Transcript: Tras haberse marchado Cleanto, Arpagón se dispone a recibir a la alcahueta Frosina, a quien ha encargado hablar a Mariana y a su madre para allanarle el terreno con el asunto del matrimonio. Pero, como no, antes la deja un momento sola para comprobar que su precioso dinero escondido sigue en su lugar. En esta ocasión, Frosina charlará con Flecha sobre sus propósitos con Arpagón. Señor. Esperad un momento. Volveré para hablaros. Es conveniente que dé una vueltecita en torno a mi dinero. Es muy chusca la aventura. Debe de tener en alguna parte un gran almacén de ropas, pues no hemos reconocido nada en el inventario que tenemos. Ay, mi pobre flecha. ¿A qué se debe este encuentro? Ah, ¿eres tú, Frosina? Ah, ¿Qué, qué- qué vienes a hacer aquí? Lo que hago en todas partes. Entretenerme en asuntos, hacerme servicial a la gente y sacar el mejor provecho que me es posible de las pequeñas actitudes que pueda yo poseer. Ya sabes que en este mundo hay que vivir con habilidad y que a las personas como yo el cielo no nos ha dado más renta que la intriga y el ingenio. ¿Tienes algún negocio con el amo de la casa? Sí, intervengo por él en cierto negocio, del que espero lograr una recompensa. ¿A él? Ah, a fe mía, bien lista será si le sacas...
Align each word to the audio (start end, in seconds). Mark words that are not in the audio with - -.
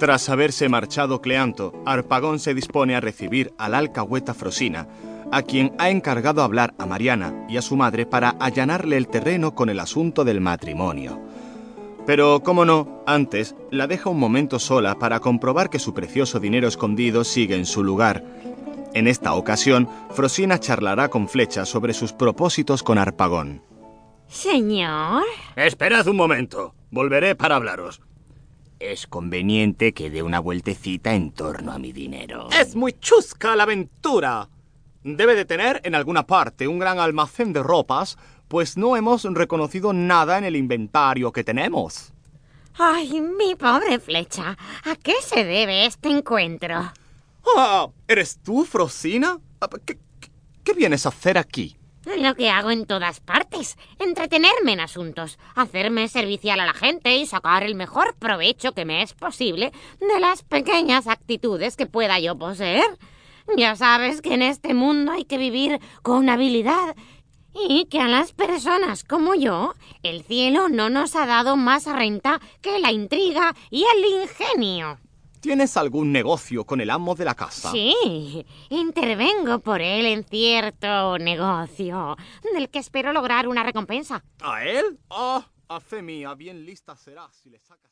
Tras 0.00 0.30
haberse 0.30 0.70
marchado 0.70 1.20
Cleanto, 1.20 1.74
Arpagón 1.84 2.38
se 2.38 2.54
dispone 2.54 2.96
a 2.96 3.00
recibir 3.00 3.52
a 3.58 3.68
la 3.68 3.76
alcahueta 3.76 4.32
Frosina, 4.32 4.88
a 5.30 5.42
quien 5.42 5.74
ha 5.76 5.90
encargado 5.90 6.42
hablar 6.42 6.72
a 6.78 6.86
Mariana 6.86 7.44
y 7.50 7.58
a 7.58 7.62
su 7.62 7.76
madre 7.76 8.06
para 8.06 8.30
allanarle 8.40 8.96
el 8.96 9.08
terreno 9.08 9.54
con 9.54 9.68
el 9.68 9.78
asunto 9.78 10.24
del 10.24 10.40
matrimonio. 10.40 11.20
Pero, 12.06 12.42
como 12.42 12.64
no, 12.64 13.02
antes 13.06 13.54
la 13.70 13.86
deja 13.86 14.08
un 14.08 14.18
momento 14.18 14.58
sola 14.58 14.98
para 14.98 15.20
comprobar 15.20 15.68
que 15.68 15.78
su 15.78 15.92
precioso 15.92 16.40
dinero 16.40 16.66
escondido 16.66 17.22
sigue 17.22 17.56
en 17.56 17.66
su 17.66 17.84
lugar. 17.84 18.24
En 18.94 19.06
esta 19.06 19.34
ocasión, 19.34 19.86
Frosina 20.12 20.58
charlará 20.58 21.10
con 21.10 21.28
Flecha 21.28 21.66
sobre 21.66 21.92
sus 21.92 22.14
propósitos 22.14 22.82
con 22.82 22.96
Arpagón. 22.96 23.62
Señor. 24.28 25.24
Esperad 25.56 26.06
un 26.06 26.16
momento. 26.16 26.74
Volveré 26.90 27.34
para 27.34 27.56
hablaros. 27.56 28.00
Es 28.80 29.06
conveniente 29.06 29.92
que 29.92 30.08
dé 30.10 30.22
una 30.22 30.40
vueltecita 30.40 31.14
en 31.14 31.32
torno 31.32 31.70
a 31.72 31.78
mi 31.78 31.92
dinero. 31.92 32.48
Es 32.58 32.74
muy 32.74 32.94
chusca 32.94 33.54
la 33.54 33.64
aventura. 33.64 34.48
Debe 35.04 35.34
de 35.34 35.44
tener 35.44 35.80
en 35.84 35.94
alguna 35.94 36.26
parte 36.26 36.66
un 36.66 36.78
gran 36.78 36.98
almacén 36.98 37.52
de 37.52 37.62
ropas, 37.62 38.16
pues 38.48 38.76
no 38.78 38.96
hemos 38.96 39.24
reconocido 39.24 39.92
nada 39.92 40.38
en 40.38 40.44
el 40.44 40.56
inventario 40.56 41.30
que 41.30 41.44
tenemos. 41.44 42.12
Ay, 42.78 43.20
mi 43.20 43.54
pobre 43.54 43.98
flecha. 43.98 44.56
¿A 44.84 44.96
qué 44.96 45.14
se 45.22 45.44
debe 45.44 45.84
este 45.84 46.08
encuentro? 46.08 46.90
Ah, 47.56 47.88
¿eres 48.08 48.38
tú, 48.42 48.64
Frosina? 48.64 49.38
Ah, 49.60 49.68
¿Qué, 49.84 49.98
qué- 50.20 50.30
qué 50.64 50.72
vienes 50.72 51.04
a 51.04 51.10
hacer 51.10 51.36
aquí? 51.36 51.76
Lo 52.04 52.34
que 52.34 52.48
hago 52.48 52.70
en 52.70 52.86
todas 52.86 53.20
partes. 53.20 53.76
Entretenerme 53.98 54.72
en 54.72 54.80
asuntos, 54.80 55.38
hacerme 55.54 56.08
servicial 56.08 56.60
a 56.60 56.66
la 56.66 56.72
gente 56.72 57.16
y 57.16 57.26
sacar 57.26 57.62
el 57.62 57.74
mejor 57.74 58.14
provecho 58.18 58.72
que 58.72 58.86
me 58.86 59.02
es 59.02 59.12
posible 59.12 59.72
de 60.00 60.20
las 60.20 60.42
pequeñas 60.42 61.06
actitudes 61.06 61.76
que 61.76 61.86
pueda 61.86 62.18
yo 62.18 62.38
poseer. 62.38 62.98
Ya 63.56 63.76
sabes 63.76 64.22
que 64.22 64.34
en 64.34 64.42
este 64.42 64.74
mundo 64.74 65.12
hay 65.12 65.24
que 65.24 65.38
vivir 65.38 65.78
con 66.02 66.28
habilidad 66.28 66.96
y 67.52 67.86
que 67.86 68.00
a 68.00 68.08
las 68.08 68.32
personas 68.32 69.04
como 69.04 69.34
yo 69.34 69.74
el 70.02 70.22
cielo 70.22 70.68
no 70.68 70.88
nos 70.88 71.16
ha 71.16 71.26
dado 71.26 71.56
más 71.56 71.84
renta 71.86 72.40
que 72.62 72.78
la 72.78 72.92
intriga 72.92 73.54
y 73.70 73.84
el 73.84 74.22
ingenio. 74.22 74.98
¿Tienes 75.40 75.78
algún 75.78 76.12
negocio 76.12 76.66
con 76.66 76.82
el 76.82 76.90
amo 76.90 77.14
de 77.14 77.24
la 77.24 77.34
casa? 77.34 77.70
Sí, 77.70 78.44
intervengo 78.68 79.60
por 79.60 79.80
él 79.80 80.04
en 80.04 80.22
cierto 80.24 81.16
negocio, 81.18 82.16
del 82.52 82.68
que 82.68 82.78
espero 82.78 83.14
lograr 83.14 83.48
una 83.48 83.62
recompensa. 83.62 84.22
¿A 84.42 84.64
él? 84.64 84.98
Ah, 85.08 85.46
a 85.68 85.80
fe 85.80 86.02
mía, 86.02 86.34
bien 86.34 86.66
lista 86.66 86.94
será 86.94 87.30
si 87.32 87.48
le 87.48 87.58
sacas... 87.58 87.90